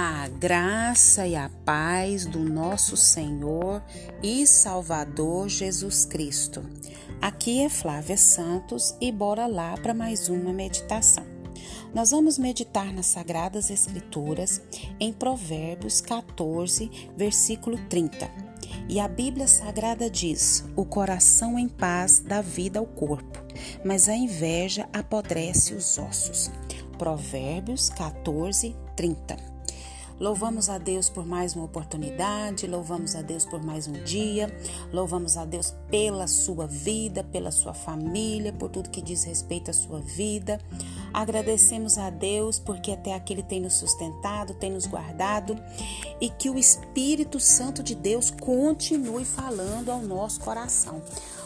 [0.00, 3.82] A graça e a paz do nosso Senhor
[4.22, 6.64] e Salvador Jesus Cristo.
[7.20, 11.26] Aqui é Flávia Santos e bora lá para mais uma meditação.
[11.92, 14.62] Nós vamos meditar nas Sagradas Escrituras
[15.00, 18.30] em Provérbios 14, versículo 30.
[18.88, 23.42] E a Bíblia Sagrada diz: O coração em paz dá vida ao corpo,
[23.84, 26.52] mas a inveja apodrece os ossos.
[26.96, 29.47] Provérbios 14, 30.
[30.20, 34.52] Louvamos a Deus por mais uma oportunidade, louvamos a Deus por mais um dia,
[34.92, 39.74] louvamos a Deus pela sua vida, pela sua família, por tudo que diz respeito à
[39.74, 40.60] sua vida.
[41.14, 45.56] Agradecemos a Deus porque até aqui Ele tem nos sustentado, tem nos guardado
[46.20, 51.00] e que o Espírito Santo de Deus continue falando ao nosso coração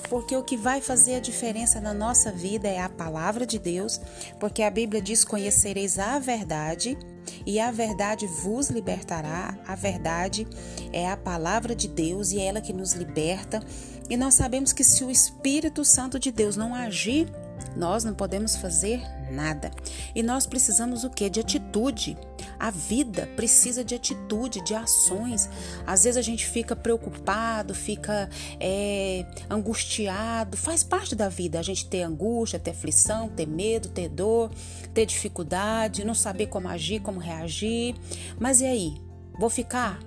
[0.09, 3.99] porque o que vai fazer a diferença na nossa vida é a palavra de Deus,
[4.39, 6.99] porque a Bíblia diz: Conhecereis a verdade
[7.47, 9.57] e a verdade vos libertará.
[9.67, 10.47] A verdade
[10.93, 13.63] é a palavra de Deus e é ela que nos liberta.
[14.09, 17.29] E nós sabemos que se o Espírito Santo de Deus não agir,
[17.77, 19.71] nós não podemos fazer nada.
[20.15, 21.31] E nós precisamos o que?
[21.31, 22.17] De atitude.
[22.63, 25.51] A vida precisa de atitude, de ações.
[25.85, 30.57] Às vezes a gente fica preocupado, fica é, angustiado.
[30.57, 34.49] Faz parte da vida a gente ter angústia, ter aflição, ter medo, ter dor,
[34.95, 37.97] ter dificuldade, não saber como agir, como reagir.
[38.39, 38.95] Mas e aí?
[39.37, 39.99] Vou ficar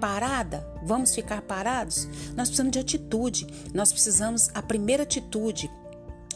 [0.00, 0.66] parada?
[0.82, 2.08] Vamos ficar parados?
[2.34, 3.46] Nós precisamos de atitude.
[3.72, 5.70] Nós precisamos, a primeira atitude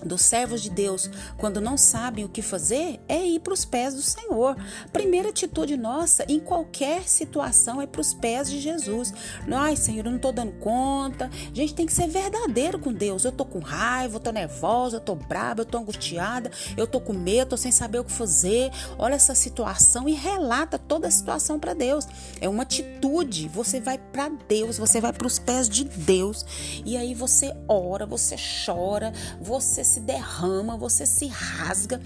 [0.04, 3.94] dos servos de Deus, quando não sabem o que fazer, é ir para os pés
[3.94, 4.56] do Senhor.
[4.92, 9.12] Primeira atitude nossa em qualquer situação é para os pés de Jesus.
[9.50, 11.30] Ai, Senhor, eu não estou dando conta.
[11.50, 13.24] A gente tem que ser verdadeiro com Deus.
[13.24, 17.00] Eu estou com raiva, eu estou nervosa, eu estou brava, eu estou angustiada, eu estou
[17.00, 18.70] com medo, estou sem saber o que fazer.
[18.98, 22.06] Olha essa situação e relata toda a situação para Deus.
[22.40, 23.48] É uma atitude.
[23.48, 26.44] Você vai para Deus, você vai para os pés de Deus
[26.84, 32.00] e aí você ora, você chora, você se derrama, você se rasga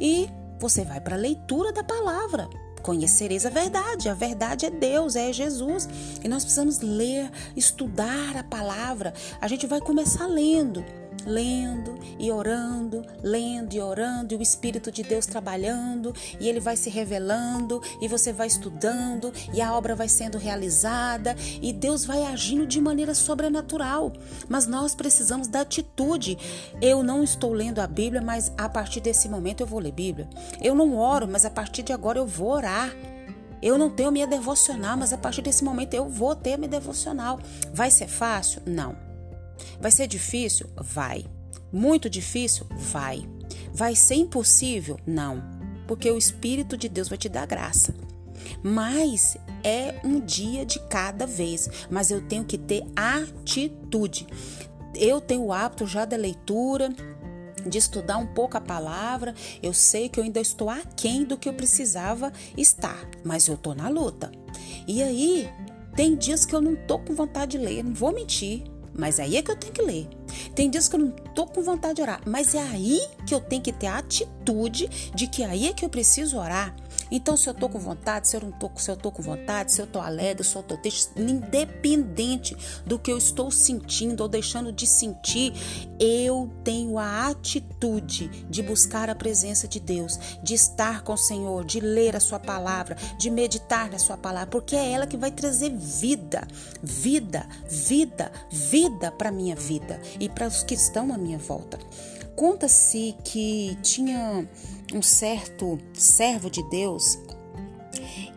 [0.00, 0.28] e
[0.58, 2.48] você vai para a leitura da palavra.
[2.82, 5.88] Conhecereis a verdade, a verdade é Deus, é Jesus.
[6.22, 9.14] E nós precisamos ler, estudar a palavra.
[9.40, 10.84] A gente vai começar lendo
[11.26, 16.76] lendo e orando, lendo e orando, e o Espírito de Deus trabalhando, e ele vai
[16.76, 22.24] se revelando, e você vai estudando, e a obra vai sendo realizada, e Deus vai
[22.24, 24.12] agindo de maneira sobrenatural.
[24.48, 26.38] Mas nós precisamos da atitude.
[26.80, 30.28] Eu não estou lendo a Bíblia, mas a partir desse momento eu vou ler Bíblia.
[30.60, 32.94] Eu não oro, mas a partir de agora eu vou orar.
[33.62, 37.40] Eu não tenho minha devocional, mas a partir desse momento eu vou ter minha devocional.
[37.72, 38.60] Vai ser fácil?
[38.66, 39.13] Não.
[39.80, 40.68] Vai ser difícil?
[40.76, 41.24] Vai.
[41.72, 42.66] Muito difícil?
[42.70, 43.28] Vai.
[43.72, 44.98] Vai ser impossível?
[45.06, 45.42] Não.
[45.86, 47.94] Porque o Espírito de Deus vai te dar graça.
[48.62, 51.68] Mas é um dia de cada vez.
[51.90, 54.26] Mas eu tenho que ter atitude.
[54.94, 56.94] Eu tenho o hábito já da leitura,
[57.66, 59.34] de estudar um pouco a palavra.
[59.62, 63.74] Eu sei que eu ainda estou aquém do que eu precisava estar, mas eu estou
[63.74, 64.30] na luta.
[64.86, 65.50] E aí,
[65.96, 68.62] tem dias que eu não estou com vontade de ler, não vou mentir.
[68.96, 70.06] Mas aí é que eu tenho que ler.
[70.54, 73.40] Tem dias que eu não tô com vontade de orar, mas é aí que eu
[73.40, 76.74] tenho que ter a atitude de que aí é que eu preciso orar.
[77.10, 79.72] Então, se eu tô com vontade, se eu não tô, se eu tô com vontade,
[79.72, 82.56] se eu tô alegre, se eu tô triste, independente
[82.86, 85.52] do que eu estou sentindo ou deixando de sentir,
[85.98, 91.64] eu tenho a atitude de buscar a presença de Deus, de estar com o Senhor,
[91.64, 95.30] de ler a sua palavra, de meditar na sua palavra, porque é ela que vai
[95.30, 96.46] trazer vida,
[96.82, 101.78] vida, vida, vida para minha vida para os que estão à minha volta.
[102.36, 104.48] Conta-se que tinha
[104.92, 107.18] um certo servo de Deus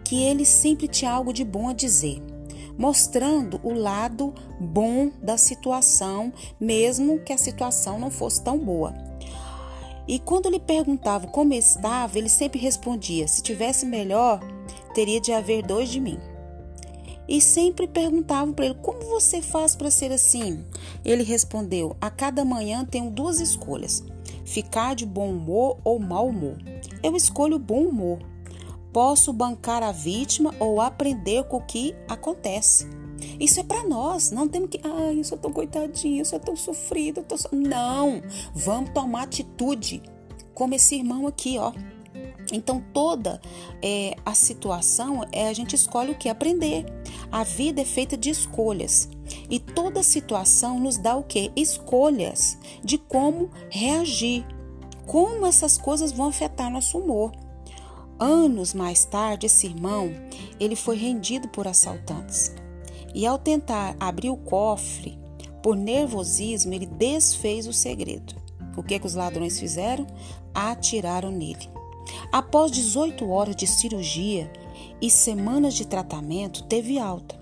[0.07, 2.23] que ele sempre tinha algo de bom a dizer,
[2.77, 8.93] mostrando o lado bom da situação, mesmo que a situação não fosse tão boa.
[10.07, 14.39] E quando lhe perguntava como estava, ele sempre respondia: se tivesse melhor,
[14.94, 16.17] teria de haver dois de mim.
[17.27, 20.65] E sempre perguntavam para ele: como você faz para ser assim?
[21.03, 24.03] Ele respondeu: a cada manhã tenho duas escolhas
[24.47, 26.57] ficar de bom humor ou mau humor.
[27.03, 28.19] Eu escolho bom humor.
[28.94, 32.88] Posso bancar a vítima ou aprender com o que acontece.
[33.39, 34.31] Isso é para nós.
[34.31, 34.79] Não temos que.
[34.83, 37.21] Ai, eu sou tão coitadinho, eu sou tão sofrido.
[37.24, 37.50] Tô so...
[37.51, 38.21] Não.
[38.56, 40.01] Vamos tomar atitude.
[40.53, 41.74] Como esse irmão aqui, ó.
[42.51, 43.41] Então, toda
[43.81, 46.85] é, a situação é a gente escolhe o que aprender.
[47.31, 49.09] A vida é feita de escolhas.
[49.49, 51.51] E toda situação nos dá o que?
[51.55, 54.45] Escolhas de como reagir,
[55.05, 57.31] como essas coisas vão afetar nosso humor.
[58.19, 60.11] Anos mais tarde, esse irmão,
[60.59, 62.51] ele foi rendido por assaltantes.
[63.13, 65.19] E ao tentar abrir o cofre,
[65.61, 68.35] por nervosismo, ele desfez o segredo.
[68.75, 70.05] O que, que os ladrões fizeram?
[70.53, 71.76] Atiraram nele.
[72.31, 74.51] Após 18 horas de cirurgia
[75.01, 77.38] e semanas de tratamento, teve alta.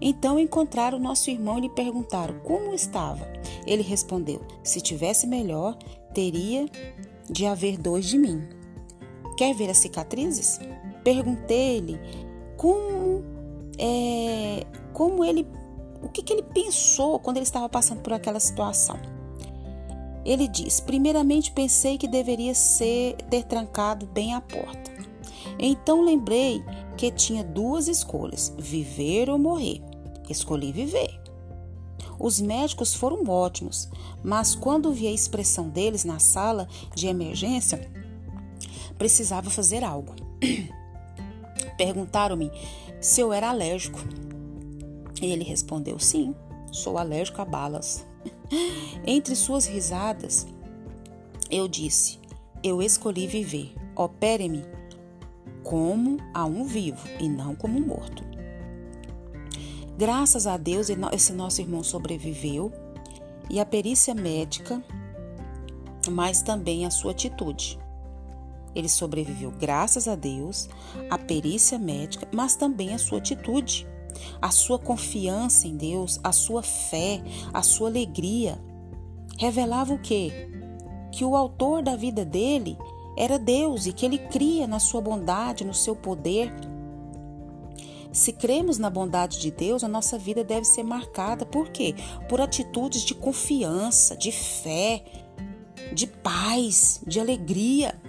[0.00, 3.26] Então encontraram nosso irmão e lhe perguntaram como estava.
[3.66, 5.76] Ele respondeu: Se tivesse melhor,
[6.14, 6.66] teria
[7.28, 8.46] de haver dois de mim.
[9.36, 10.60] Quer ver as cicatrizes?
[11.02, 11.98] Perguntei-lhe
[12.56, 13.24] como,
[13.78, 15.46] é, como ele,
[16.02, 18.98] o que, que ele pensou quando ele estava passando por aquela situação.
[20.28, 24.92] Ele diz: Primeiramente pensei que deveria ser ter trancado bem a porta.
[25.58, 26.62] Então lembrei
[26.98, 29.80] que tinha duas escolhas: viver ou morrer.
[30.28, 31.18] Escolhi viver.
[32.20, 33.88] Os médicos foram ótimos,
[34.22, 37.90] mas quando vi a expressão deles na sala de emergência,
[38.98, 40.14] precisava fazer algo.
[41.78, 42.52] Perguntaram-me
[43.00, 43.98] se eu era alérgico.
[45.22, 46.34] E ele respondeu: sim,
[46.70, 48.06] sou alérgico a balas.
[49.06, 50.46] Entre suas risadas,
[51.50, 52.18] eu disse:
[52.62, 53.74] eu escolhi viver.
[53.94, 54.64] Opere-me
[55.62, 58.22] como a um vivo e não como um morto.
[59.96, 62.72] Graças a Deus, esse nosso irmão sobreviveu
[63.50, 64.82] e a perícia médica,
[66.10, 67.78] mas também a sua atitude.
[68.74, 70.68] Ele sobreviveu, graças a Deus,
[71.10, 73.88] a perícia médica, mas também a sua atitude,
[74.40, 77.22] a sua confiança em Deus, a sua fé,
[77.52, 78.58] a sua alegria.
[79.38, 80.50] Revelava o quê?
[81.12, 82.76] Que o autor da vida dele
[83.16, 86.52] era Deus e que ele cria na sua bondade, no seu poder
[88.12, 91.94] se cremos na bondade de Deus, a nossa vida deve ser marcada por quê?
[92.28, 95.04] Por atitudes de confiança, de fé,
[95.92, 98.00] de paz, de alegria.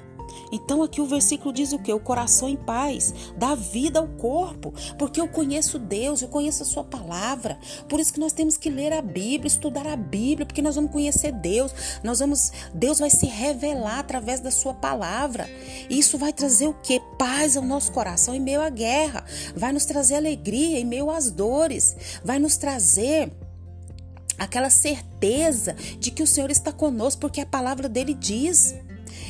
[0.52, 1.92] Então aqui o versículo diz o que?
[1.94, 6.66] O coração em paz, dá vida ao corpo, porque eu conheço Deus, eu conheço a
[6.66, 7.60] sua palavra.
[7.88, 10.92] Por isso que nós temos que ler a Bíblia, estudar a Bíblia, porque nós vamos
[10.92, 11.74] conhecer Deus.
[12.04, 15.50] Nós vamos, Deus vai se revelar através da sua palavra.
[15.90, 17.00] E isso vai trazer o que?
[17.18, 21.31] Paz ao nosso coração em meio à guerra, vai nos trazer alegria em meio às
[21.31, 23.31] dores, vai nos trazer
[24.38, 28.74] aquela certeza de que o Senhor está conosco, porque a palavra dele diz.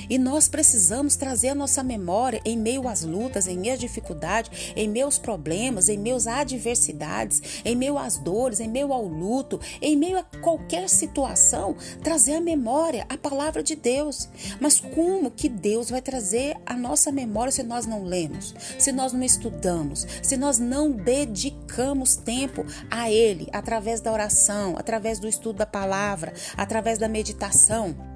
[0.09, 4.73] E nós precisamos trazer a nossa memória em meio às lutas, em meio às dificuldades,
[4.75, 9.95] em meus problemas, em meus adversidades, em meio às dores, em meio ao luto, em
[9.95, 14.27] meio a qualquer situação, trazer a memória, a palavra de Deus.
[14.59, 19.13] Mas como que Deus vai trazer a nossa memória se nós não lemos, se nós
[19.13, 25.57] não estudamos, se nós não dedicamos tempo a Ele através da oração, através do estudo
[25.57, 28.08] da palavra, através da meditação?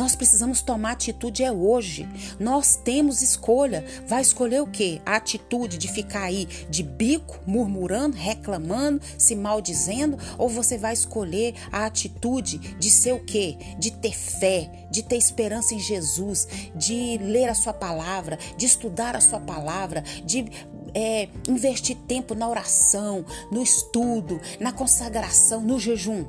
[0.00, 2.08] Nós precisamos tomar atitude é hoje.
[2.38, 3.84] Nós temos escolha.
[4.08, 4.98] Vai escolher o quê?
[5.04, 11.54] A atitude de ficar aí de bico, murmurando, reclamando, se maldizendo, ou você vai escolher
[11.70, 13.58] a atitude de ser o quê?
[13.78, 19.14] De ter fé, de ter esperança em Jesus, de ler a sua palavra, de estudar
[19.14, 20.46] a sua palavra, de
[20.94, 26.24] é, investir tempo na oração, no estudo, na consagração, no jejum.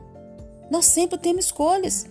[0.70, 2.06] Nós sempre temos escolhas.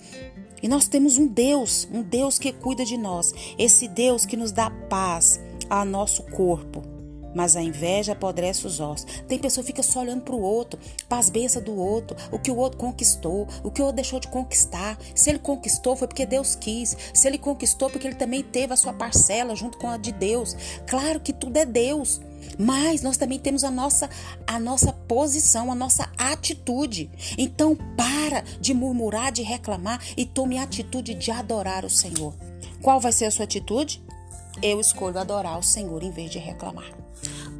[0.63, 4.53] E nós temos um Deus, um Deus que cuida de nós, esse Deus que nos
[4.53, 6.83] dá paz ao nosso corpo.
[7.35, 9.07] Mas a inveja apodrece os ossos.
[9.29, 12.39] Tem pessoa que fica só olhando para o outro, para as bênçãos do outro, o
[12.39, 14.99] que o outro conquistou, o que o outro deixou de conquistar.
[15.15, 16.97] Se ele conquistou, foi porque Deus quis.
[17.15, 20.57] Se ele conquistou, porque ele também teve a sua parcela junto com a de Deus.
[20.89, 22.21] Claro que tudo é Deus.
[22.59, 24.09] Mas nós também temos a nossa
[24.47, 27.11] a nossa posição, a nossa atitude.
[27.39, 32.35] Então para de murmurar, de reclamar e tome a atitude de adorar o Senhor.
[32.83, 34.03] Qual vai ser a sua atitude?
[34.63, 37.00] Eu escolho adorar o Senhor em vez de reclamar.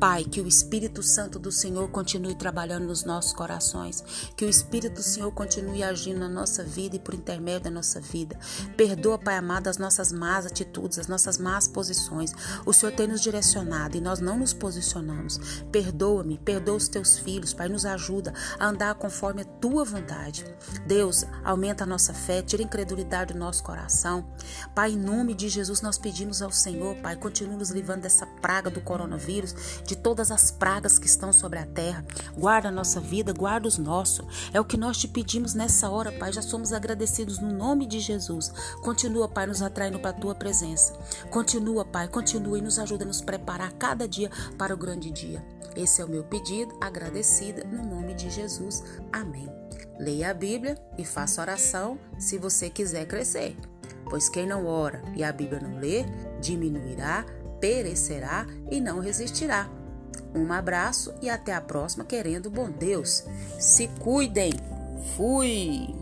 [0.01, 4.03] Pai, que o Espírito Santo do Senhor continue trabalhando nos nossos corações,
[4.35, 8.01] que o Espírito do Senhor continue agindo na nossa vida e por intermédio da nossa
[8.01, 8.39] vida.
[8.79, 12.33] Perdoa, Pai amado, as nossas más atitudes, as nossas más posições.
[12.65, 15.39] O Senhor tem nos direcionado e nós não nos posicionamos.
[15.71, 20.47] Perdoa-me, perdoa os teus filhos, Pai, nos ajuda a andar conforme a tua vontade.
[20.87, 24.27] Deus, aumenta a nossa fé, tira a incredulidade do nosso coração.
[24.75, 28.71] Pai, em nome de Jesus, nós pedimos ao Senhor, Pai, continue nos livrando dessa praga
[28.71, 29.55] do coronavírus
[29.91, 32.05] de todas as pragas que estão sobre a terra.
[32.39, 34.51] Guarda a nossa vida, guarda os nossos.
[34.55, 36.33] É o que nós te pedimos nessa hora, Pai.
[36.33, 38.53] Já somos agradecidos no nome de Jesus.
[38.83, 40.93] Continua, Pai, nos atraindo para a tua presença.
[41.29, 45.45] Continua, Pai, continua e nos ajuda a nos preparar cada dia para o grande dia.
[45.75, 48.85] Esse é o meu pedido, agradecida no nome de Jesus.
[49.13, 49.49] Amém.
[49.99, 53.57] Leia a Bíblia e faça oração se você quiser crescer.
[54.09, 56.05] Pois quem não ora e a Bíblia não lê,
[56.41, 57.25] diminuirá,
[57.61, 59.80] perecerá e não resistirá.
[60.35, 63.25] Um abraço e até a próxima, querendo bom Deus.
[63.59, 64.53] Se cuidem.
[65.17, 66.00] Fui!